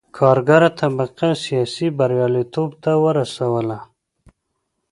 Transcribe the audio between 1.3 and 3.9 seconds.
سیاسي بریالیتوب ته ورسوله.